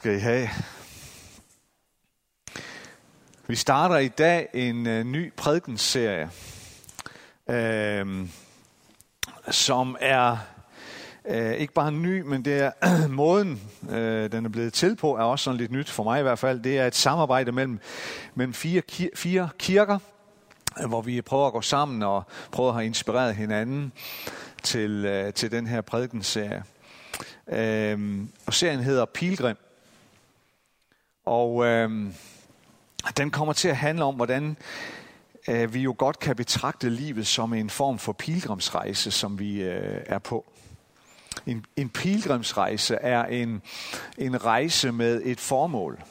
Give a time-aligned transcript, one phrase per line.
[0.00, 0.48] skal I have.
[3.46, 6.30] Vi starter i dag en uh, ny prædikenserie,
[7.46, 8.28] uh,
[9.50, 10.36] som er
[11.30, 15.22] uh, ikke bare ny, men det er måden, uh, den er blevet til på, er
[15.22, 16.60] også sådan lidt nyt for mig i hvert fald.
[16.60, 17.80] Det er et samarbejde mellem,
[18.34, 19.98] mellem fire, kir- fire kirker,
[20.86, 22.22] hvor vi prøver at gå sammen og
[22.52, 23.92] prøver at have inspireret hinanden
[24.62, 26.64] til, uh, til den her prædikenserie.
[27.46, 29.56] Uh, og serien hedder Pilgrim.
[31.28, 31.90] Og øh,
[33.16, 34.56] den kommer til at handle om, hvordan
[35.48, 40.02] øh, vi jo godt kan betragte livet som en form for pilgrimsrejse, som vi øh,
[40.06, 40.44] er på.
[41.46, 43.62] En, en pilgrimsrejse er en,
[44.18, 46.02] en rejse med et formål.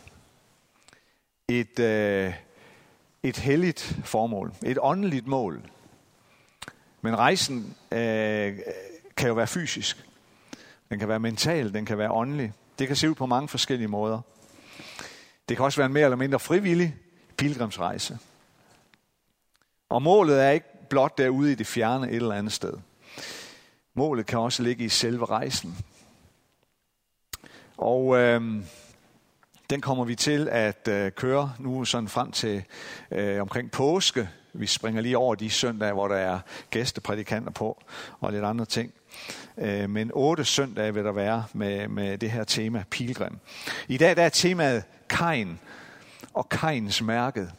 [1.48, 2.34] Et, øh,
[3.24, 4.54] et helligt formål.
[4.64, 5.62] Et åndeligt mål.
[7.02, 8.60] Men rejsen øh,
[9.18, 10.06] kan jo være fysisk.
[10.90, 12.54] Den kan være mental, den kan være åndelig.
[12.80, 14.22] Det kan se ud på mange forskellige måder.
[15.50, 16.96] Det kan også være en mere eller mindre frivillig
[17.38, 18.18] pilgrimsrejse.
[19.90, 22.74] Og målet er ikke blot derude i det fjerne et eller andet sted.
[23.94, 25.78] Målet kan også ligge i selve rejsen.
[27.78, 28.64] Og øh,
[29.70, 32.64] den kommer vi til at øh, køre nu sådan frem til
[33.12, 34.30] øh, omkring påske.
[34.54, 37.84] Vi springer lige over de søndage, hvor der er gæsteprædikanter på
[38.20, 38.94] og lidt andre ting.
[39.58, 43.38] Øh, men otte søndage vil der være med, med det her tema, pilgrim.
[43.88, 45.60] I dag der er temaet Kain
[46.34, 47.52] og Kains mærket.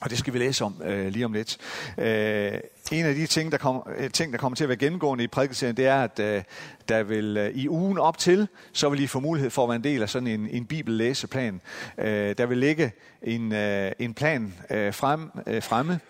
[0.00, 1.58] Og det skal vi læse om øh, lige om lidt.
[1.98, 2.52] Øh,
[2.92, 5.26] en af de ting der, kom, øh, ting, der kommer til at være gennemgående i
[5.26, 6.42] prædikeserien, det er, at øh,
[6.88, 9.76] der vil øh, i ugen op til, så vil I få mulighed for at være
[9.76, 11.60] en del af sådan en, en bibellæseplan.
[11.98, 16.00] Øh, der vil ligge en, øh, en plan øh, frem, øh, fremme,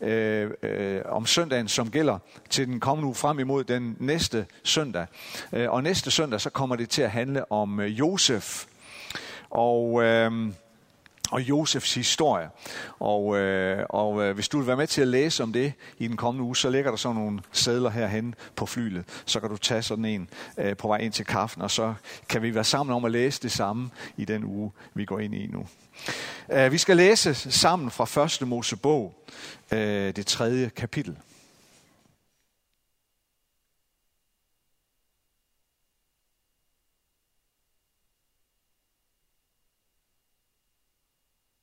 [0.00, 2.18] øh, øh, om søndagen, som gælder
[2.50, 5.06] til den kommende uge frem imod den næste søndag.
[5.52, 8.64] Øh, og næste søndag, så kommer det til at handle om øh, Josef.
[9.50, 10.02] Og...
[10.02, 10.52] Øh,
[11.30, 12.48] og Josefs historie.
[12.98, 16.08] Og, øh, og øh, hvis du vil være med til at læse om det i
[16.08, 19.04] den kommende uge, så ligger der sådan nogle sædler herhen på flylet.
[19.24, 21.94] Så kan du tage sådan en øh, på vej ind til kaffen, og så
[22.28, 25.34] kan vi være sammen om at læse det samme i den uge, vi går ind
[25.34, 25.66] i nu.
[26.52, 29.14] Øh, vi skal læse sammen fra første Mosebog,
[29.72, 31.16] øh, det tredje kapitel.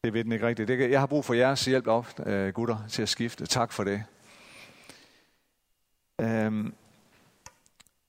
[0.07, 0.67] Det ved den ikke rigtigt.
[0.67, 3.45] Det, jeg har brug for jeres hjælp op, øh, gutter, til at skifte.
[3.45, 4.03] Tak for det.
[6.21, 6.73] Øhm,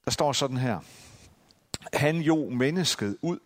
[0.05, 0.81] der står sådan her.
[1.93, 3.39] Han jo mennesket ud,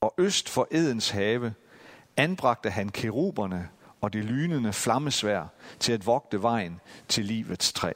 [0.00, 1.54] og øst for Edens have
[2.16, 3.68] anbragte han keruberne
[4.00, 5.46] og det lynende flammesvær
[5.78, 7.92] til at vogte vejen til livets træ.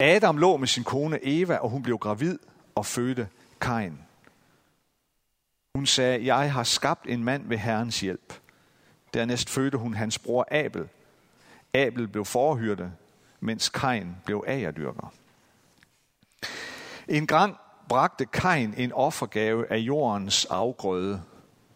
[0.00, 2.38] Adam lå med sin kone Eva, og hun blev gravid
[2.74, 3.28] og fødte
[3.60, 4.03] Kain.
[5.74, 8.34] Hun sagde, jeg har skabt en mand ved Herrens hjælp.
[9.14, 10.88] Dernæst fødte hun hans bror Abel.
[11.74, 12.92] Abel blev forhyrte,
[13.40, 15.12] mens Kain blev agerdyrker.
[17.08, 17.56] En gang
[17.88, 21.22] bragte Kain en offergave af jordens afgrøde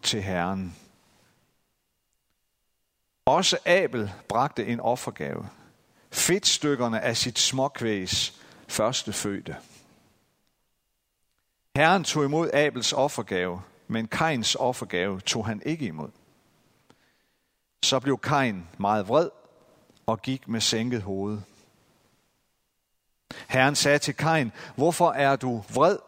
[0.03, 0.77] til Herren.
[3.25, 5.49] Også Abel bragte en offergave.
[6.11, 9.57] Fedtstykkerne af sit småkvæs første fødte.
[11.77, 16.09] Herren tog imod Abels offergave, men Kains offergave tog han ikke imod.
[17.83, 19.31] Så blev Kain meget vred
[20.07, 21.39] og gik med sænket hoved.
[23.49, 25.99] Herren sagde til Kain, hvorfor er du vred,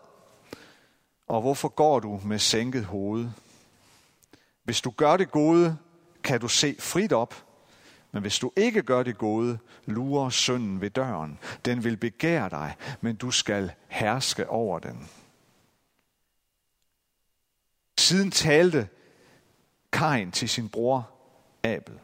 [1.29, 3.29] og hvorfor går du med sænket hoved?
[4.65, 5.77] Hvis du gør det gode,
[6.25, 7.45] kan du se frit op,
[8.13, 11.39] men hvis du ikke gør det gode, lurer synden ved døren.
[11.65, 15.11] Den vil begære dig, men du skal herske over den.
[18.11, 18.89] Siden talte
[19.93, 21.11] Kain til sin bror
[21.63, 21.95] Abel.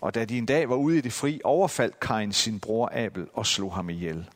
[0.00, 3.28] Og da de en dag var ude i det fri, overfaldt Kain sin bror Abel
[3.34, 4.30] og slog ham ihjel.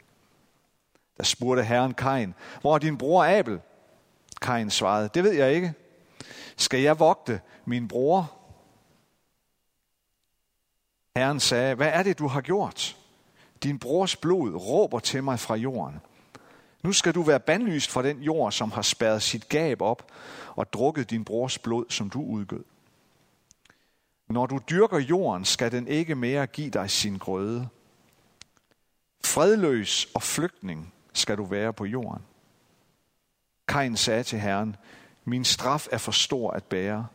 [1.16, 3.60] Der spurgte herren Kain, hvor er din bror Abel?
[4.42, 5.74] Kain svarede, det ved jeg ikke.
[6.56, 8.32] Skal jeg vogte min bror?
[11.16, 12.96] Herren sagde, hvad er det, du har gjort?
[13.62, 16.00] Din brors blod råber til mig fra jorden.
[16.82, 20.12] Nu skal du være bandlyst fra den jord, som har spærret sit gab op
[20.56, 22.64] og drukket din brors blod, som du udgød.
[24.28, 27.68] Når du dyrker jorden, skal den ikke mere give dig sin grøde.
[29.24, 32.22] Fredløs og flygtning skal du være på jorden.
[33.68, 34.76] Kain sagde til Herren,
[35.24, 37.06] min straf er for stor at bære.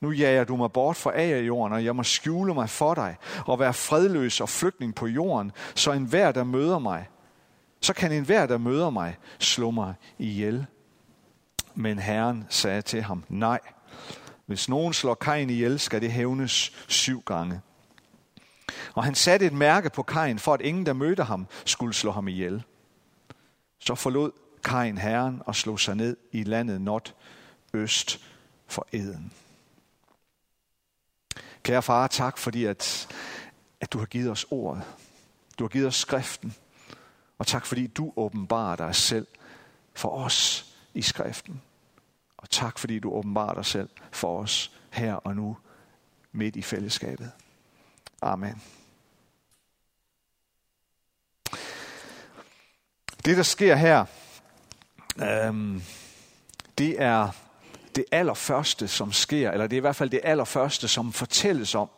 [0.00, 3.58] Nu jager du mig bort fra jorden, og jeg må skjule mig for dig, og
[3.58, 7.08] være fredløs og flygtning på jorden, så enhver, der møder mig,
[7.84, 10.66] så kan enhver, der møder mig, slå mig ihjel.
[11.74, 13.60] Men Herren sagde til ham, nej,
[14.46, 17.60] hvis nogen slår Kain ihjel, skal det hævnes syv gange.
[18.94, 22.10] Og han satte et mærke på Kain, for at ingen, der mødte ham, skulle slå
[22.10, 22.62] ham ihjel.
[23.78, 24.30] Så forlod
[24.64, 27.14] Kain herren og slog sig ned i landet Not
[27.74, 28.20] øst
[28.66, 29.32] for Eden.
[31.62, 33.08] Kære far, tak fordi, at,
[33.80, 34.82] at du har givet os ordet.
[35.58, 36.54] Du har givet os skriften.
[37.38, 39.26] Og tak fordi du åbenbarer dig selv
[39.94, 41.62] for os i skriften.
[42.36, 45.56] Og tak fordi du åbenbarer dig selv for os her og nu
[46.32, 47.30] midt i fællesskabet.
[48.22, 48.62] Amen.
[53.24, 54.04] Det, der sker her,
[55.22, 55.82] øhm,
[56.78, 57.28] det er
[57.96, 61.90] det allerførste, som sker, eller det er i hvert fald det allerførste, som fortælles om,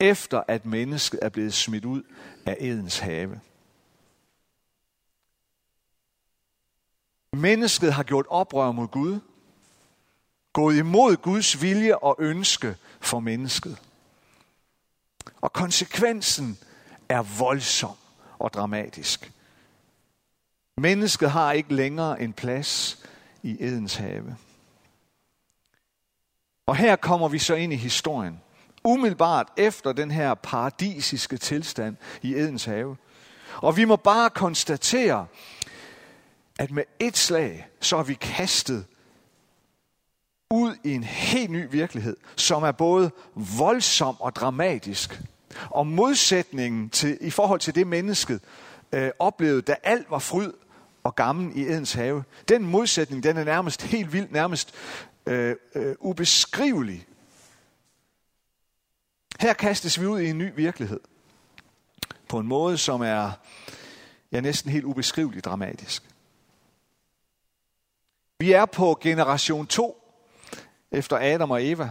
[0.00, 2.02] efter at mennesket er blevet smidt ud
[2.46, 3.40] af Edens have.
[7.38, 9.20] Mennesket har gjort oprør mod Gud,
[10.52, 13.78] gået imod Guds vilje og ønske for mennesket.
[15.40, 16.58] Og konsekvensen
[17.08, 17.96] er voldsom
[18.38, 19.32] og dramatisk.
[20.76, 23.02] Mennesket har ikke længere en plads
[23.42, 24.36] i Edens have.
[26.66, 28.40] Og her kommer vi så ind i historien.
[28.84, 32.96] Umiddelbart efter den her paradisiske tilstand i Edens have.
[33.56, 35.26] Og vi må bare konstatere,
[36.58, 38.86] at med et slag, så er vi kastet
[40.50, 43.10] ud i en helt ny virkelighed, som er både
[43.58, 45.22] voldsom og dramatisk.
[45.70, 48.40] Og modsætningen til, i forhold til det mennesket
[48.92, 50.52] øh, oplevede, da alt var fryd
[51.04, 54.74] og gammel i Edens have, den modsætning, den er nærmest helt vild, nærmest
[55.26, 57.06] øh, øh, ubeskrivelig.
[59.40, 61.00] Her kastes vi ud i en ny virkelighed.
[62.28, 63.32] På en måde, som er
[64.32, 66.02] ja, næsten helt ubeskriveligt dramatisk.
[68.38, 70.04] Vi er på generation 2
[70.90, 71.90] efter Adam og Eva.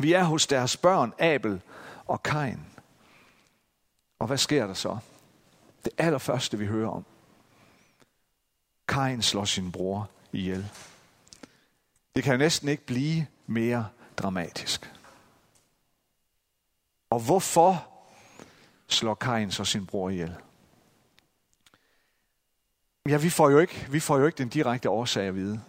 [0.00, 1.62] Vi er hos deres børn, Abel
[2.06, 2.60] og Kain.
[4.18, 4.98] Og hvad sker der så?
[5.84, 7.04] Det allerførste, vi hører om.
[8.88, 10.70] Kain slår sin bror ihjel.
[12.16, 14.92] Det kan jo næsten ikke blive mere dramatisk.
[17.10, 17.88] Og hvorfor
[18.88, 20.36] slår Kain så sin bror ihjel?
[23.08, 25.60] Ja, vi får jo ikke, vi får jo ikke den direkte årsag at vide.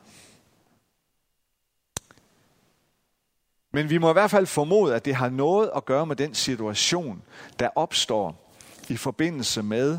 [3.72, 6.36] Men vi må i hvert fald formode, at det har noget at gøre med den
[6.36, 7.24] situation,
[7.60, 8.54] der opstår
[8.90, 9.94] i forbindelse med,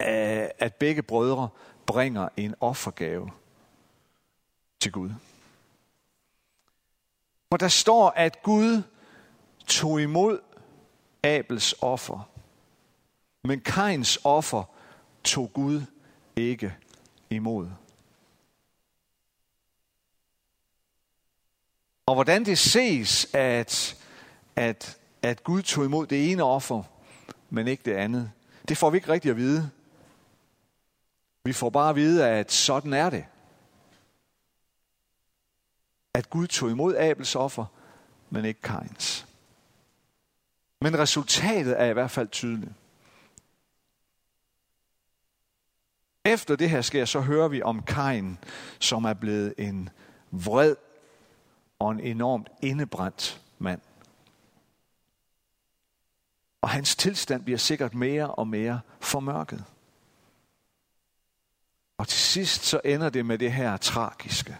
[0.00, 1.48] øh, at begge brødre
[1.86, 3.30] bringer en offergave
[4.80, 5.10] til Gud.
[7.52, 8.82] For der står, at Gud
[9.66, 10.40] tog imod
[11.22, 12.30] Abels offer,
[13.44, 14.64] men Kains offer
[15.24, 15.82] tog Gud
[16.48, 16.76] ikke
[17.30, 17.70] imod.
[22.06, 23.96] Og hvordan det ses, at,
[24.56, 26.82] at, at Gud tog imod det ene offer,
[27.50, 28.32] men ikke det andet,
[28.68, 29.70] det får vi ikke rigtig at vide.
[31.44, 33.24] Vi får bare at vide, at sådan er det.
[36.14, 37.66] At Gud tog imod Abels offer,
[38.30, 39.26] men ikke Kains.
[40.80, 42.72] Men resultatet er i hvert fald tydeligt.
[46.30, 48.38] Efter det her sker, så hører vi om Kain,
[48.78, 49.88] som er blevet en
[50.30, 50.76] vred
[51.78, 53.80] og en enormt indebrændt mand.
[56.60, 59.64] Og hans tilstand bliver sikkert mere og mere formørket.
[61.98, 64.56] Og til sidst så ender det med det her tragiske.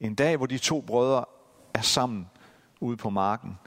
[0.00, 1.24] En dag, hvor de to brødre
[1.74, 2.30] er sammen
[2.80, 3.58] ude på marken,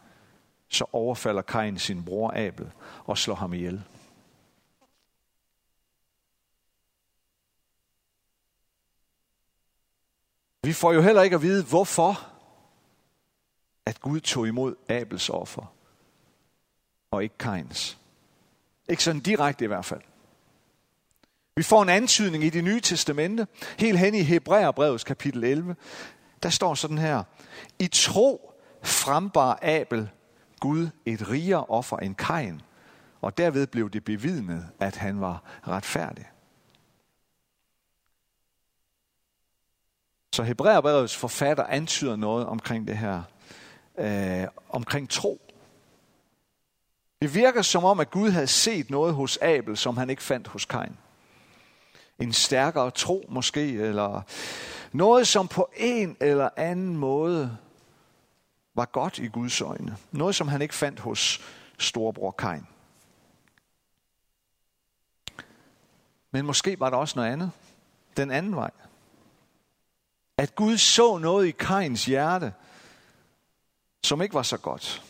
[0.70, 2.72] så overfalder Kain sin bror Abel
[3.06, 3.84] og slår ham ihjel.
[10.70, 12.28] Vi får jo heller ikke at vide, hvorfor
[13.86, 15.74] at Gud tog imod Abels offer,
[17.12, 17.98] og ikke Kains.
[18.90, 20.02] Ikke sådan direkte i hvert fald.
[21.56, 23.48] Vi får en antydning i det nye testamente,
[23.80, 25.76] helt hen i Hebræerbrevets kapitel 11.
[26.44, 27.24] Der står sådan her,
[27.80, 30.10] i tro frembar Abel
[30.60, 32.62] Gud et rigere offer end Kain,
[33.22, 36.26] og derved blev det bevidnet, at han var retfærdig.
[40.34, 43.22] Så Hebræerbrevets forfatter antyder noget omkring det her,
[43.98, 45.42] øh, omkring tro.
[47.22, 50.48] Det virker som om, at Gud havde set noget hos Abel, som han ikke fandt
[50.48, 50.98] hos Kain.
[52.20, 54.22] En stærkere tro måske, eller
[54.92, 57.58] noget, som på en eller anden måde
[58.76, 59.98] var godt i Guds øjne.
[60.12, 61.42] Noget, som han ikke fandt hos
[61.78, 62.68] storebror Kain.
[66.32, 67.52] Men måske var der også noget andet.
[68.18, 68.72] Den anden vej
[70.40, 72.54] at Gud så noget i Kains hjerte,
[74.04, 75.04] som ikke var så godt.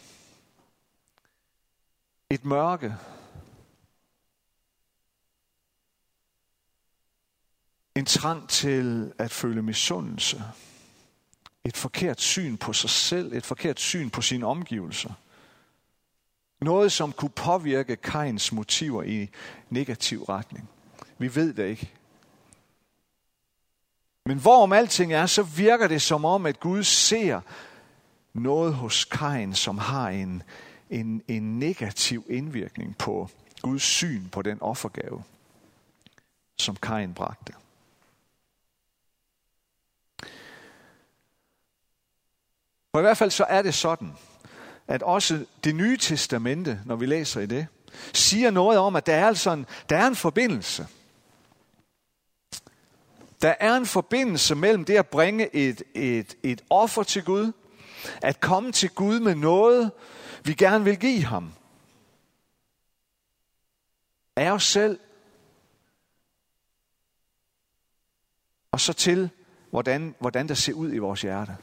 [2.29, 2.95] Et mørke.
[7.95, 10.43] En trang til at føle misundelse.
[11.63, 15.13] Et forkert syn på sig selv, et forkert syn på sine omgivelser.
[16.61, 19.29] Noget, som kunne påvirke Kains motiver i
[19.69, 20.69] negativ retning.
[21.17, 21.98] Vi ved det ikke.
[24.29, 27.41] Men hvorom alting er, så virker det som om, at Gud ser
[28.33, 30.43] noget hos Kain, som har en,
[30.89, 33.29] en, en negativ indvirkning på
[33.61, 35.23] Guds syn på den offergave,
[36.57, 37.53] som Kain bragte.
[42.91, 44.11] For i hvert fald så er det sådan,
[44.87, 47.67] at også det nye testamente, når vi læser i det,
[48.13, 50.87] siger noget om, at der er, altså en, der er en forbindelse.
[53.41, 57.51] Der er en forbindelse mellem det at bringe et, et, et offer til Gud,
[58.21, 59.91] at komme til Gud med noget,
[60.43, 61.53] vi gerne vil give ham.
[64.35, 64.99] Af os selv.
[68.71, 69.29] Og så til,
[69.69, 71.57] hvordan, hvordan der ser ud i vores hjerte.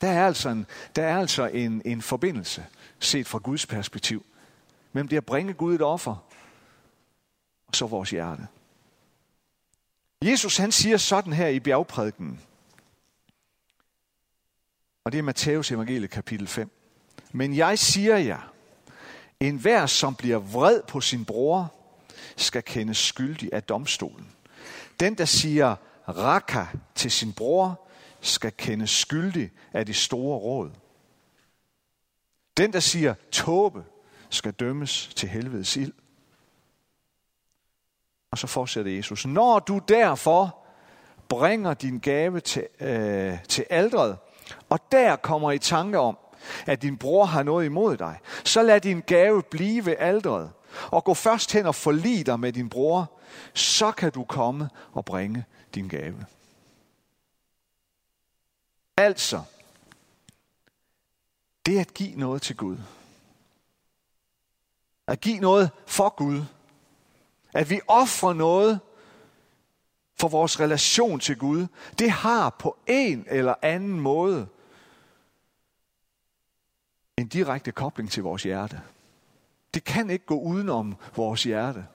[0.00, 2.66] Der er altså en, der er altså en, en forbindelse,
[2.98, 4.26] set fra Guds perspektiv,
[4.92, 6.16] mellem det at bringe Gud et offer,
[7.66, 8.46] og så vores hjerte.
[10.22, 12.40] Jesus han siger sådan her i bjergprædiken,
[15.04, 16.70] og det er Matthæus evangelie kapitel 5.
[17.32, 18.52] Men jeg siger jer,
[19.40, 21.74] en hver som bliver vred på sin bror,
[22.36, 24.32] skal kendes skyldig af domstolen.
[25.00, 25.76] Den, der siger
[26.08, 27.88] raka til sin bror,
[28.20, 30.70] skal kendes skyldig af de store råd.
[32.56, 33.84] Den, der siger tåbe,
[34.30, 35.92] skal dømmes til helvedes ild.
[38.32, 39.26] Og så fortsætter Jesus.
[39.26, 40.58] Når du derfor
[41.28, 44.18] bringer din gave til, øh, til aldret,
[44.68, 46.18] og der kommer i tanke om,
[46.66, 50.50] at din bror har noget imod dig, så lad din gave blive ved aldret,
[50.90, 53.12] og gå først hen og forlig dig med din bror,
[53.54, 56.26] så kan du komme og bringe din gave.
[58.96, 59.42] Altså,
[61.66, 62.78] det at give noget til Gud.
[65.06, 66.44] At give noget for Gud.
[67.52, 68.80] At vi offrer noget
[70.20, 71.66] for vores relation til Gud.
[71.98, 74.48] Det har på en eller anden måde
[77.18, 78.80] en direkte kobling til vores hjerte.
[79.74, 81.86] Det kan ikke gå udenom vores hjerte.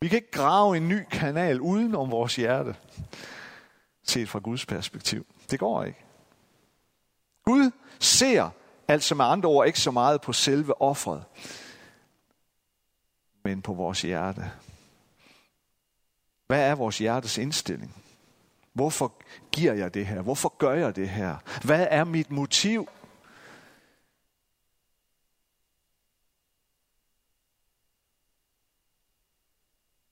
[0.00, 2.76] Vi kan ikke grave en ny kanal udenom vores hjerte
[4.02, 5.26] set fra Guds perspektiv.
[5.50, 6.04] Det går ikke.
[7.44, 7.70] Gud
[8.00, 8.50] ser
[8.88, 11.24] altså med andre ord ikke så meget på selve offret,
[13.44, 14.52] men på vores hjerte.
[16.46, 18.04] Hvad er vores hjertes indstilling?
[18.72, 19.22] Hvorfor
[19.52, 20.22] giver jeg det her?
[20.22, 21.36] Hvorfor gør jeg det her?
[21.64, 22.88] Hvad er mit motiv?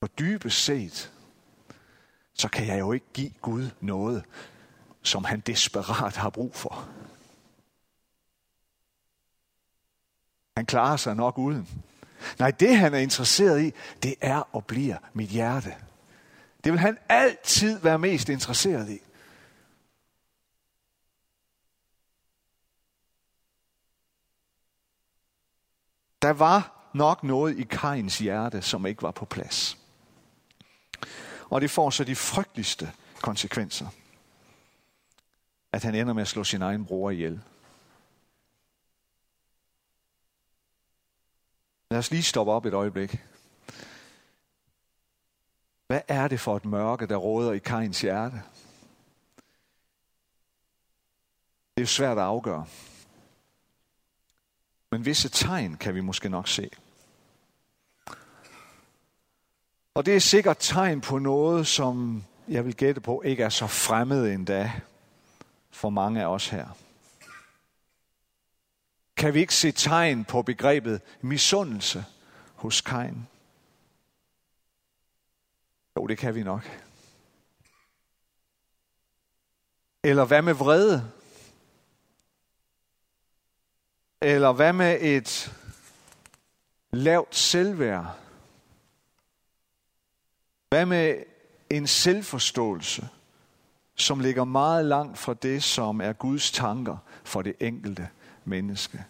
[0.00, 1.12] Og dybest set,
[2.34, 4.24] så kan jeg jo ikke give Gud noget,
[5.02, 6.88] som han desperat har brug for.
[10.56, 11.91] Han klarer sig nok uden.
[12.38, 15.74] Nej, det han er interesseret i, det er og bliver mit hjerte.
[16.64, 18.98] Det vil han altid være mest interesseret i.
[26.22, 29.78] Der var nok noget i Kains hjerte, som ikke var på plads.
[31.50, 33.86] Og det får så de frygteligste konsekvenser.
[35.72, 37.40] At han ender med at slå sin egen bror ihjel.
[41.92, 43.24] Lad os lige stoppe op et øjeblik.
[45.86, 48.36] Hvad er det for et mørke, der råder i Kains hjerte?
[51.74, 52.66] Det er jo svært at afgøre.
[54.90, 56.70] Men visse tegn kan vi måske nok se.
[59.94, 63.66] Og det er sikkert tegn på noget, som jeg vil gætte på, ikke er så
[63.66, 64.72] fremmed endda
[65.70, 66.68] for mange af os her.
[69.22, 72.04] Kan vi ikke se tegn på begrebet misundelse
[72.54, 73.26] hos Kain?
[75.96, 76.80] Jo, det kan vi nok.
[80.04, 81.10] Eller hvad med vrede?
[84.20, 85.56] Eller hvad med et
[86.90, 88.18] lavt selvværd?
[90.68, 91.24] Hvad med
[91.70, 93.08] en selvforståelse,
[93.94, 98.08] som ligger meget langt fra det, som er Guds tanker for det enkelte
[98.44, 99.04] menneske?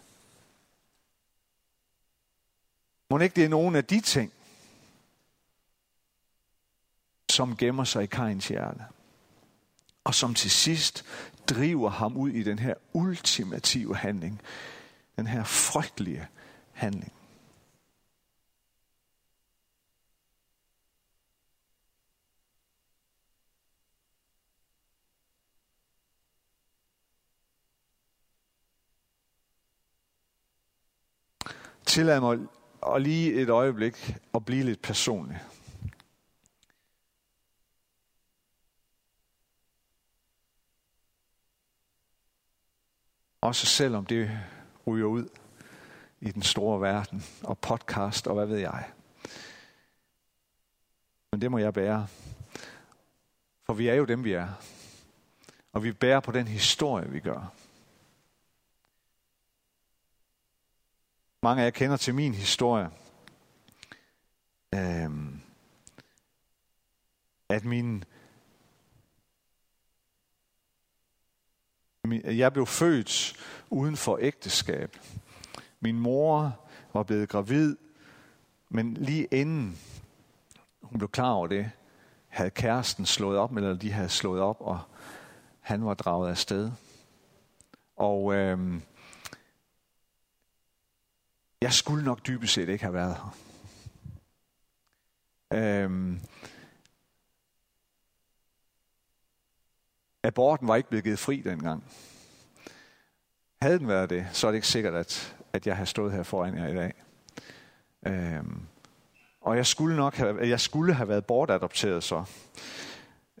[3.13, 4.33] Må ikke det er nogen af de ting,
[7.29, 8.83] som gemmer sig i Kains hjerte?
[10.03, 11.05] og som til sidst
[11.49, 14.41] driver ham ud i den her ultimative handling.
[15.15, 16.27] Den her frygtelige
[16.71, 17.13] handling.
[31.85, 35.41] Tillad mig og lige et øjeblik at blive lidt personlig.
[43.41, 44.39] Også selvom det
[44.87, 45.29] ryger ud
[46.21, 48.89] i den store verden, og podcast, og hvad ved jeg.
[51.31, 52.07] Men det må jeg bære.
[53.65, 54.47] For vi er jo dem, vi er.
[55.73, 57.53] Og vi bærer på den historie, vi gør.
[61.43, 62.89] Mange af jer kender til min historie.
[64.75, 65.41] Øhm,
[67.49, 68.03] at min,
[72.03, 72.21] min...
[72.25, 73.33] Jeg blev født
[73.69, 74.97] uden for ægteskab.
[75.79, 76.59] Min mor
[76.93, 77.75] var blevet gravid,
[78.69, 79.79] men lige inden
[80.81, 81.71] hun blev klar over det,
[82.27, 84.79] havde kæresten slået op, eller de havde slået op, og
[85.59, 86.71] han var draget af sted.
[87.95, 88.81] Og øhm,
[91.63, 93.35] jeg skulle nok dybest set ikke have været her.
[95.53, 96.19] Øhm,
[100.23, 101.83] aborten var ikke blevet givet fri dengang.
[103.61, 106.23] Havde den været det, så er det ikke sikkert, at, at jeg har stået her
[106.23, 106.93] foran jer i dag.
[108.07, 108.61] Øhm,
[109.41, 112.25] og jeg skulle nok have, jeg skulle have været bortadopteret så.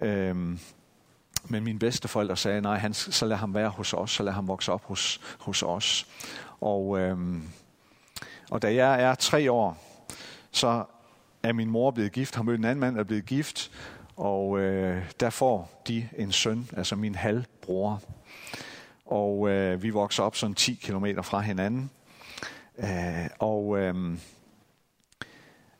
[0.01, 0.59] Øhm,
[1.49, 4.47] men mine bedsteforældre sagde, nej, han, så lad ham være hos os, så lad ham
[4.47, 6.07] vokse op hos, hos os.
[6.61, 7.49] Og øhm,
[8.53, 9.77] og da jeg er tre år,
[10.51, 10.85] så
[11.43, 13.71] er min mor blevet gift, har mødt en anden mand, der er blevet gift,
[14.15, 18.01] og øh, der får de en søn, altså min halvbror.
[19.05, 21.89] Og øh, vi vokser op sådan 10 kilometer fra hinanden.
[22.77, 24.11] Øh, og øh,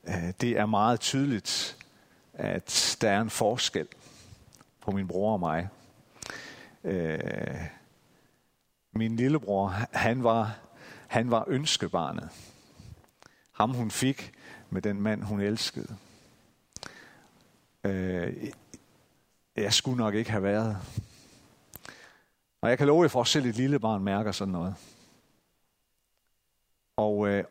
[0.08, 1.78] øh, det er meget tydeligt,
[2.34, 3.88] at der er en forskel
[4.82, 5.70] på min bror og mig.
[6.84, 7.20] Øh,
[8.94, 10.56] min lillebror, han var,
[11.08, 12.30] han var ønskebarnet
[13.54, 14.32] ham hun fik
[14.70, 15.98] med den mand, hun elskede.
[17.84, 18.52] Øh,
[19.56, 20.78] jeg skulle nok ikke have været.
[22.62, 24.76] Og jeg kan love jer for, at selv et lille barn mærker sådan noget.
[26.96, 27.44] Og, øh,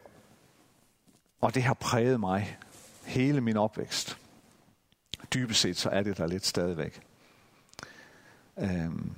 [1.41, 2.59] og det har præget mig
[3.05, 4.19] hele min opvækst.
[5.35, 7.03] Dybest set så er det der lidt stadigvæk.
[8.59, 9.15] Øhm,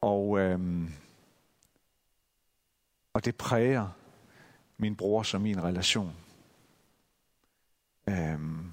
[0.00, 0.92] og, øhm,
[3.12, 3.88] og det præger
[4.80, 6.16] min bror som min relation.
[8.08, 8.72] Øhm.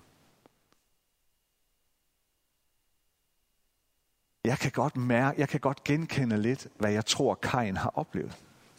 [4.44, 8.38] Jeg kan godt mærke, jeg kan godt genkende lidt, hvad jeg tror, Kain har oplevet.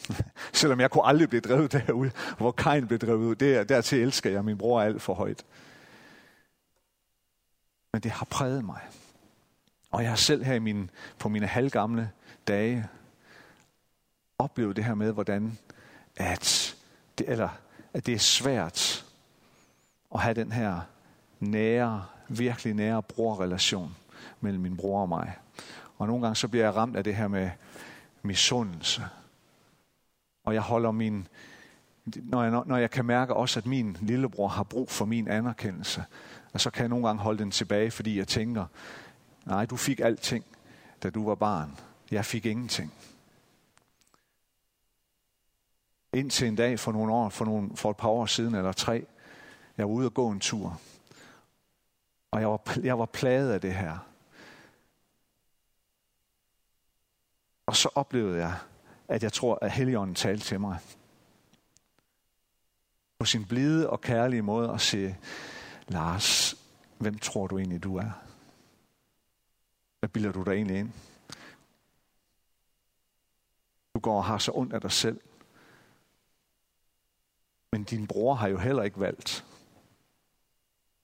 [0.53, 3.35] Selvom jeg kunne aldrig blive drevet derud, hvor Kain blev drevet ud.
[3.35, 5.45] Der, dertil elsker jeg min bror alt for højt.
[7.93, 8.81] Men det har præget mig.
[9.91, 12.11] Og jeg har selv her i min, på mine halvgamle
[12.49, 12.89] dage
[14.39, 15.59] oplevet det her med, hvordan
[16.17, 16.78] at
[17.19, 17.49] det, eller
[17.95, 19.07] at det er svært
[20.15, 20.81] at have den her
[21.41, 23.97] nære, virkelig nære brorrelation
[24.41, 25.37] mellem min bror og mig.
[25.99, 27.51] Og nogle gange så bliver jeg ramt af det her med
[28.23, 29.03] misundelse.
[30.45, 31.29] Og jeg holder min,
[32.17, 36.05] når jeg, når jeg kan mærke også, at min lillebror har brug for min anerkendelse,
[36.53, 38.65] og så kan jeg nogle gange holde den tilbage, fordi jeg tænker,
[39.45, 40.45] nej, du fik alting,
[41.03, 41.79] da du var barn.
[42.11, 42.93] Jeg fik ingenting.
[46.19, 49.07] Indtil en dag for nogle år, for, nogle, for et par år siden eller tre,
[49.77, 50.81] jeg var ude og gå en tur.
[52.31, 53.99] Og jeg var, jeg var plaget af det her.
[57.67, 58.59] Og så oplevede jeg,
[59.09, 60.79] at jeg tror, at Helligånden talte til mig.
[63.19, 65.19] På sin blide og kærlige måde at sige,
[65.89, 66.55] Lars,
[66.99, 68.11] hvem tror du egentlig, du er?
[69.99, 70.93] Hvad bilder du dig egentlig ind?
[73.95, 75.21] Du går og har så ondt af dig selv.
[77.73, 79.45] Men din bror har jo heller ikke valgt.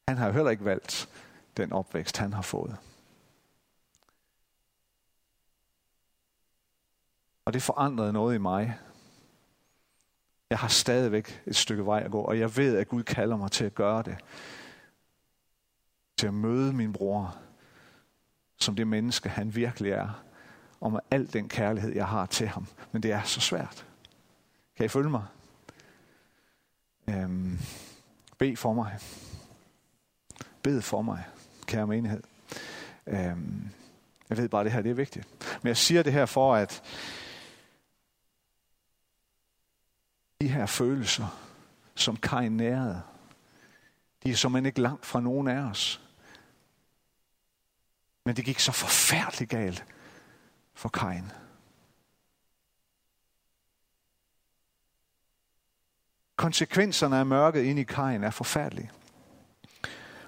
[0.09, 1.09] Han har jo heller ikke valgt
[1.57, 2.77] den opvækst, han har fået.
[7.45, 8.79] Og det forandrede noget i mig.
[10.51, 13.51] Jeg har stadigvæk et stykke vej at gå, og jeg ved, at Gud kalder mig
[13.51, 14.17] til at gøre det.
[16.17, 17.39] Til at møde min bror
[18.57, 20.23] som det menneske, han virkelig er.
[20.81, 22.67] Og med al den kærlighed, jeg har til ham.
[22.93, 23.87] Men det er så svært.
[24.77, 25.25] Kan I følge mig?
[27.09, 27.59] Øhm,
[28.39, 28.99] bed for mig.
[30.63, 31.25] Bed for mig,
[31.67, 32.23] kære menighed.
[33.07, 33.71] Øhm,
[34.31, 35.29] Jeg ved bare, at det her det er vigtigt.
[35.63, 36.83] Men jeg siger det her for, at
[40.41, 41.41] de her følelser,
[41.95, 43.03] som Kai nærede,
[44.23, 46.01] de er som ikke langt fra nogen af os.
[48.25, 49.85] Men det gik så forfærdeligt galt
[50.75, 51.33] for Kajen.
[56.37, 58.91] Konsekvenserne af mørket inde i Kain er forfærdelige.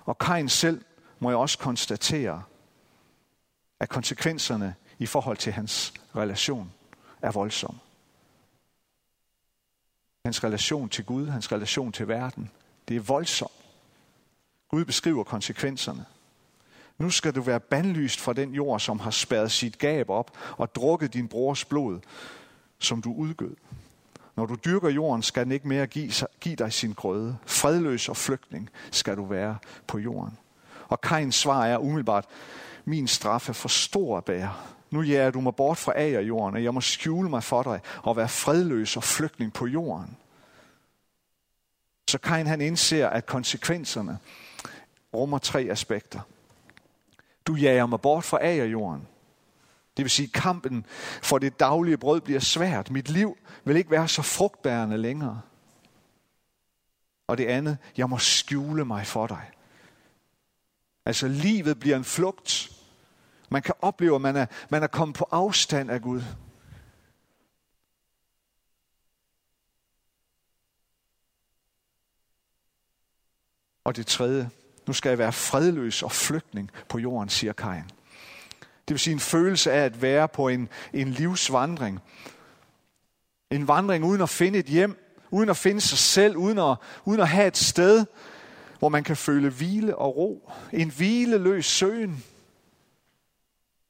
[0.04, 0.84] Og Kain selv
[1.18, 2.42] må jeg også konstatere,
[3.80, 6.72] at konsekvenserne i forhold til hans relation
[7.22, 7.80] er voldsomme.
[10.24, 12.50] Hans relation til Gud, hans relation til verden,
[12.88, 13.52] det er voldsomt.
[14.68, 16.04] Gud beskriver konsekvenserne.
[16.98, 20.74] Nu skal du være bandlyst fra den jord, som har spærret sit gab op og
[20.74, 22.00] drukket din brors blod,
[22.78, 23.56] som du udgød.
[24.36, 27.36] Når du dyrker jorden, skal den ikke mere give, give dig sin grøde.
[27.46, 30.38] Fredløs og flygtning skal du være på jorden.
[30.88, 32.24] Og Kains svar er umiddelbart,
[32.84, 34.52] min straf er for stor at bære.
[34.90, 38.16] Nu jager du mig bort fra jorden, og jeg må skjule mig for dig og
[38.16, 40.16] være fredløs og flygtning på jorden.
[42.10, 44.18] Så Kain han indser, at konsekvenserne
[45.14, 46.20] rummer tre aspekter.
[47.46, 49.06] Du jager mig bort fra jorden.
[49.96, 50.86] Det vil sige, kampen
[51.22, 52.90] for det daglige brød bliver svært.
[52.90, 55.40] Mit liv vil ikke være så frugtbærende længere.
[57.26, 59.50] Og det andet, jeg må skjule mig for dig.
[61.06, 62.70] Altså livet bliver en flugt.
[63.50, 66.22] Man kan opleve, at man er, man er kommet på afstand af Gud.
[73.84, 74.50] Og det tredje,
[74.86, 77.90] nu skal jeg være fredløs og flygtning på jorden, siger Kajen.
[78.88, 82.00] Det vil sige en følelse af at være på en, en livsvandring.
[83.50, 87.20] En vandring uden at finde et hjem, uden at finde sig selv, uden at, uden
[87.20, 88.06] at have et sted,
[88.78, 90.52] hvor man kan føle hvile og ro.
[90.72, 92.24] En hvileløs søgen.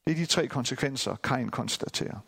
[0.06, 2.18] Det er de tre konsekvenser, Kain konstaterer.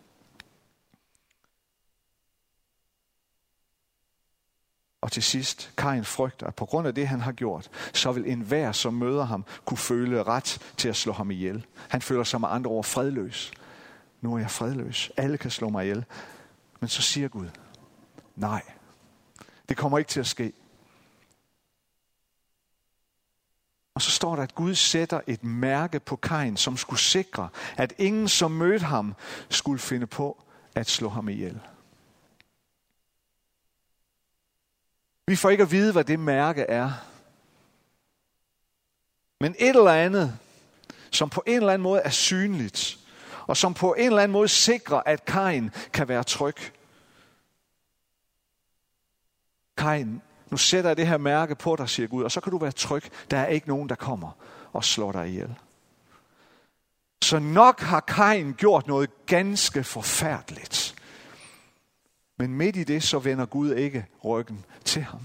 [5.01, 8.33] Og til sidst, Kain frygter, at på grund af det, han har gjort, så vil
[8.33, 11.67] enhver, som møder ham, kunne føle ret til at slå ham ihjel.
[11.89, 13.53] Han føler sig med andre ord fredløs.
[14.21, 15.11] Nu er jeg fredløs.
[15.17, 16.05] Alle kan slå mig ihjel.
[16.81, 17.49] Men så siger Gud,
[18.37, 18.63] nej,
[19.69, 20.53] det kommer ikke til at ske.
[23.95, 27.95] Og så står der, at Gud sætter et mærke på Kain, som skulle sikre, at
[27.99, 29.15] ingen, som mødte ham,
[29.49, 31.61] skulle finde på at slå ham ihjel.
[35.29, 36.91] Vi får ikke at vide, hvad det mærke er.
[39.41, 40.39] Men et eller andet,
[41.11, 42.99] som på en eller anden måde er synligt,
[43.47, 46.57] og som på en eller anden måde sikrer, at Kain kan være tryg.
[49.77, 52.59] Kain, nu sætter jeg det her mærke på dig, siger Gud, og så kan du
[52.59, 53.03] være tryg.
[53.31, 54.31] Der er ikke nogen, der kommer
[54.73, 55.55] og slår dig ihjel.
[57.23, 60.88] Så nok har Kain gjort noget ganske forfærdeligt.
[62.39, 65.25] Men midt i det, så vender Gud ikke ryggen til ham.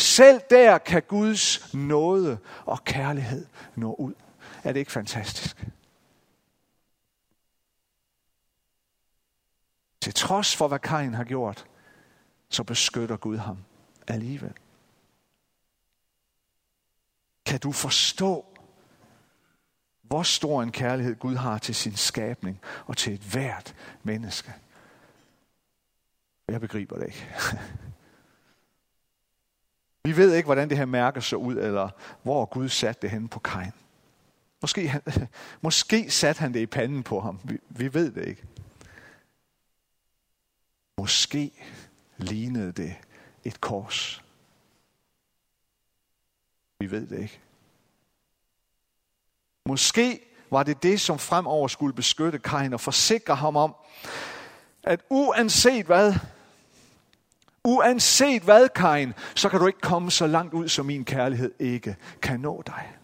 [0.00, 4.14] Selv der kan Guds nåde og kærlighed nå ud.
[4.64, 5.66] Er det ikke fantastisk?
[10.00, 11.66] Til trods for, hvad Kain har gjort,
[12.48, 13.58] så beskytter Gud ham
[14.06, 14.52] alligevel.
[17.46, 18.46] Kan du forstå,
[20.02, 24.54] hvor stor en kærlighed Gud har til sin skabning og til et hvert menneske?
[26.48, 27.28] Jeg begriber det ikke.
[30.04, 31.88] Vi ved ikke, hvordan det her mærke så ud, eller
[32.22, 33.72] hvor Gud satte det henne på Kain.
[34.60, 35.02] Måske, han,
[35.60, 37.40] måske satte han det i panden på ham.
[37.44, 38.42] Vi, vi ved det ikke.
[40.98, 41.52] Måske
[42.16, 42.94] lignede det
[43.44, 44.24] et kors.
[46.78, 47.40] Vi ved det ikke.
[49.68, 53.74] Måske var det det, som fremover skulle beskytte Kain og forsikre ham om,
[54.82, 56.14] at uanset hvad,
[57.66, 61.96] Uanset hvad, Kain, så kan du ikke komme så langt ud, som min kærlighed ikke
[62.22, 62.96] kan nå dig.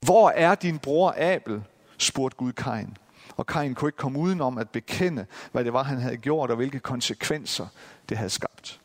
[0.00, 1.64] Hvor er din bror Abel?
[1.98, 2.96] spurgte Gud Kain.
[3.36, 6.56] Og Kain kunne ikke komme udenom at bekende, hvad det var, han havde gjort, og
[6.56, 7.66] hvilke konsekvenser
[8.08, 8.80] det havde skabt.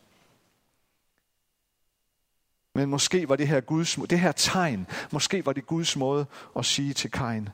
[2.75, 6.25] Men måske var det her, Guds, det her tegn, måske var det Guds måde
[6.57, 7.49] at sige til Kain,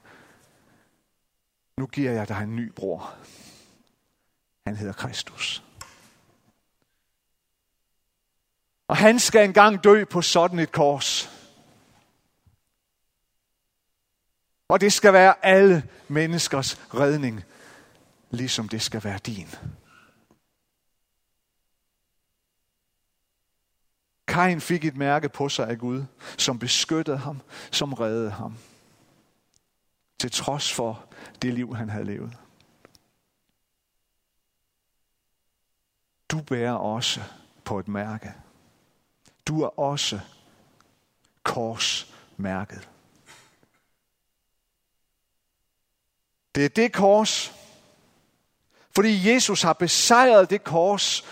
[1.77, 3.15] nu giver jeg dig en ny bror.
[4.65, 5.63] Han hedder Kristus.
[8.87, 11.29] Og han skal engang dø på sådan et kors.
[14.67, 17.43] Og det skal være alle menneskers redning,
[18.29, 19.47] ligesom det skal være din.
[24.27, 26.03] Kain fik et mærke på sig af Gud,
[26.37, 28.57] som beskyttede ham, som reddede ham.
[30.23, 31.05] Til trods for
[31.41, 32.37] det liv, han havde levet.
[36.29, 37.21] Du bærer også
[37.65, 38.33] på et mærke.
[39.47, 40.19] Du er også
[41.43, 42.89] korsmærket.
[46.55, 47.53] Det er det kors,
[48.91, 51.23] fordi Jesus har besejret det kors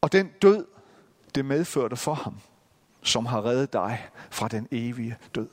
[0.00, 0.66] og den død,
[1.34, 2.40] det medførte for ham,
[3.02, 5.48] som har reddet dig fra den evige død.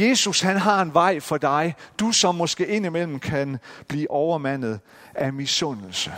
[0.00, 4.80] Jesus han har en vej for dig, du som måske indimellem kan blive overmandet
[5.14, 6.12] af misundelse.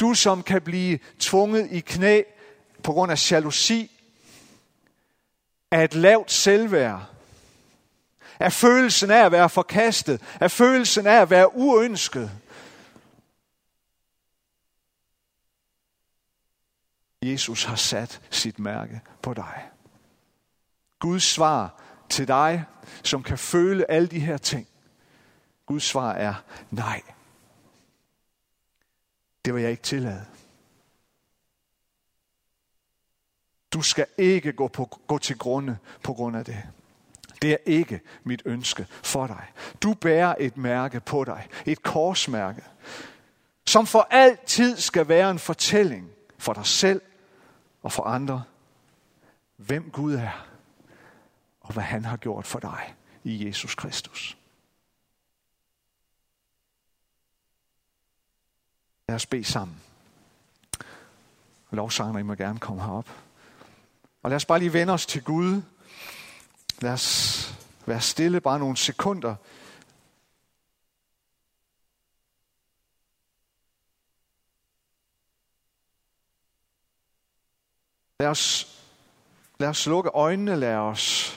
[0.00, 2.22] Du som kan blive tvunget i knæ
[2.82, 3.90] på grund af jalousi,
[5.70, 7.06] af et lavt selvværd,
[8.38, 12.30] af følelsen af at være forkastet, af følelsen af at være uønsket.
[17.22, 19.70] Jesus har sat sit mærke på dig.
[20.98, 22.64] Guds svar til dig,
[23.02, 24.68] som kan føle alle de her ting.
[25.66, 26.34] Guds svar er
[26.70, 27.02] nej.
[29.44, 30.26] Det vil jeg ikke tillade.
[33.72, 36.62] Du skal ikke gå, på, gå til grunde på grund af det.
[37.42, 39.52] Det er ikke mit ønske for dig.
[39.82, 41.48] Du bærer et mærke på dig.
[41.66, 42.64] Et korsmærke.
[43.66, 47.02] Som for altid skal være en fortælling for dig selv
[47.82, 48.42] og for andre.
[49.56, 50.46] Hvem Gud er.
[51.66, 54.38] Og hvad han har gjort for dig i Jesus Kristus.
[59.08, 59.82] Lad os bede sammen.
[61.70, 63.08] Lovsangerne, I må gerne komme herop.
[64.22, 65.62] Og lad os bare lige vende os til Gud.
[66.80, 67.54] Lad os
[67.86, 69.36] være stille bare nogle sekunder.
[78.20, 78.66] Lad os,
[79.58, 81.32] lad os lukke øjnene, lad os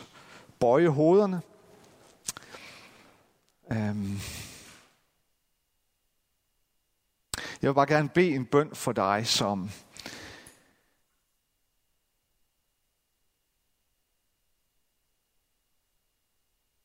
[0.59, 1.41] bøje hovederne.
[3.71, 4.19] Øhm.
[7.61, 9.69] jeg vil bare gerne bede en bøn for dig, som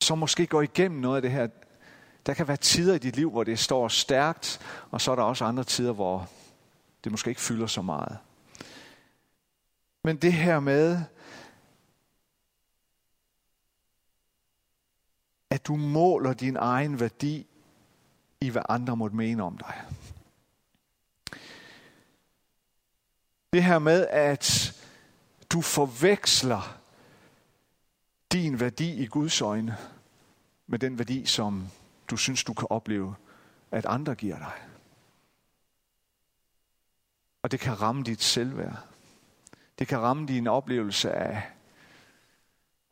[0.05, 1.49] som måske går igennem noget af det her.
[2.27, 4.61] Der kan være tider i dit liv, hvor det står stærkt,
[4.91, 6.29] og så er der også andre tider, hvor
[7.05, 8.19] det måske ikke fylder så meget.
[10.05, 11.03] Men det her med,
[15.55, 17.47] at du måler din egen værdi
[18.40, 19.83] i, hvad andre måtte mene om dig.
[23.53, 24.75] Det her med, at
[25.51, 26.79] du forveksler
[28.33, 29.77] din værdi i Guds øjne
[30.67, 31.69] med den værdi, som
[32.11, 33.14] du synes, du kan opleve,
[33.71, 34.53] at andre giver dig.
[37.43, 38.87] Og det kan ramme dit selvværd.
[39.79, 41.43] Det kan ramme din oplevelse af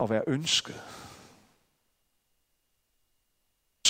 [0.01, 0.83] at være ønsket.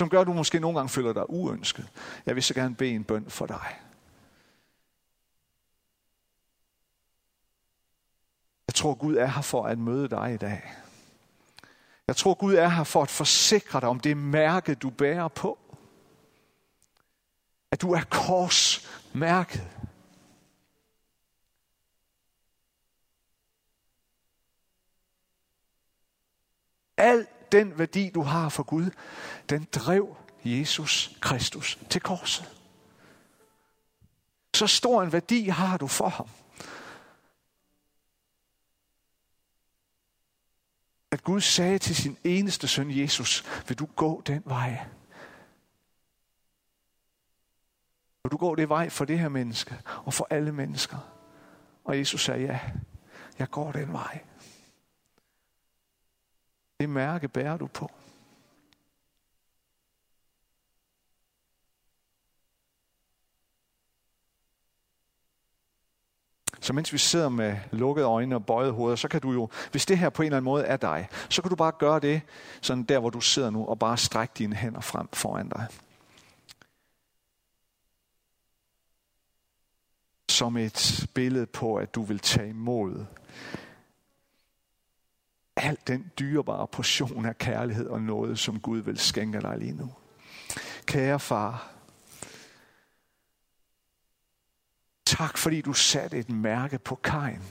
[0.03, 1.89] Som gør, at du måske nogle gange føler dig uønsket.
[2.27, 3.81] Jeg vil så gerne bede en bøn for dig.
[8.67, 10.75] Jeg tror, Gud er her for at møde dig i dag.
[12.07, 15.59] Jeg tror, Gud er her for at forsikre dig om det mærke, du bærer på.
[17.71, 19.69] At du er korsmærket.
[26.97, 28.91] Alt den værdi, du har for Gud,
[29.51, 32.59] den drev Jesus Kristus til korset.
[34.55, 36.29] Så stor en værdi har du for ham.
[41.13, 44.87] at Gud sagde til sin eneste søn Jesus, vil du gå den vej?
[48.23, 50.99] Vil du gå det vej for det her menneske og for alle mennesker?
[51.85, 52.61] Og Jesus sagde, ja,
[53.39, 54.21] jeg går den vej.
[56.83, 57.91] Det mærke bærer du på.
[66.61, 69.87] Så mens vi sidder med lukkede øjne og bøjet hoveder, så kan du jo, hvis
[69.87, 72.23] det her på en eller anden måde er dig, så kan du bare gøre det,
[72.63, 75.67] sådan der hvor du sidder nu, og bare strække dine hænder frem foran dig.
[80.29, 83.07] Som et billede på, at du vil tage imod
[85.63, 89.93] al den dyrebare portion af kærlighed og noget, som Gud vil skænke dig lige nu.
[90.87, 91.73] Kære far,
[95.19, 97.43] Tak fordi du satte et mærke på Kain.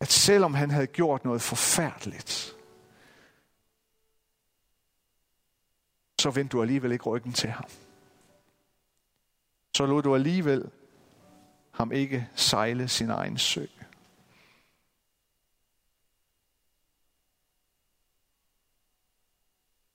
[0.00, 2.56] At selvom han havde gjort noget forfærdeligt,
[6.20, 7.64] så vendte du alligevel ikke ryggen til ham.
[9.76, 10.70] Så lod du alligevel
[11.70, 13.66] ham ikke sejle sin egen sø.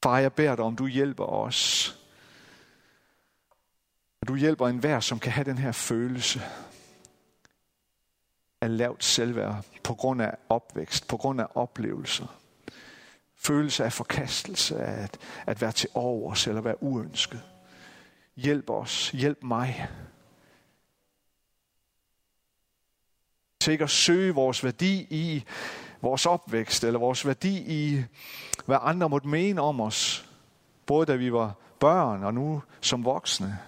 [0.05, 1.91] Far, jeg beder dig om, du hjælper os.
[4.27, 6.41] Du hjælper enhver, som kan have den her følelse
[8.61, 12.39] af lavt selvværd på grund af opvækst, på grund af oplevelser.
[13.35, 17.41] Følelse af forkastelse, af at, at være til overs eller være uønsket.
[18.35, 19.89] Hjælp os, hjælp mig.
[23.59, 25.45] Til ikke at søge vores værdi i
[26.01, 28.03] vores opvækst, eller vores værdi i,
[28.65, 30.29] hvad andre måtte mene om os,
[30.85, 33.59] både da vi var børn og nu som voksne.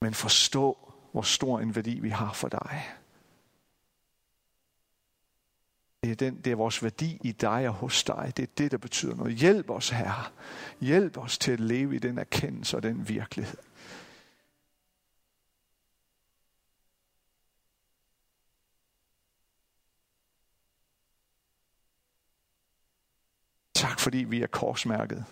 [0.00, 2.84] Men forstå, hvor stor en værdi vi har for dig.
[6.02, 8.32] Det er, den, det er vores værdi i dig og hos dig.
[8.36, 9.34] Det er det, der betyder noget.
[9.34, 10.24] Hjælp os, Herre.
[10.80, 13.58] Hjælp os til at leve i den erkendelse og den virkelighed.
[23.74, 25.24] Tak fordi vi er korsmærket.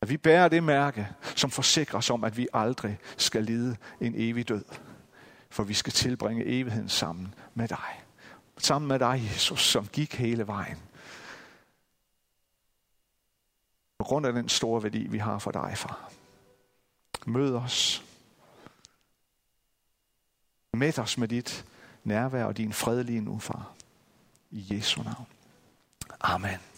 [0.00, 4.14] At vi bærer det mærke, som forsikrer os om, at vi aldrig skal lide en
[4.16, 4.64] evig død.
[5.50, 8.02] For vi skal tilbringe evigheden sammen med dig.
[8.58, 10.78] Sammen med dig, Jesus, som gik hele vejen.
[13.98, 16.12] På grund af den store værdi, vi har for dig, far.
[17.26, 18.04] Mød os.
[20.72, 21.64] Mæt os med dit
[22.04, 23.74] nærvær og din fred lige nu, far.
[24.52, 25.31] I Jesu navn.
[26.24, 26.71] Amen.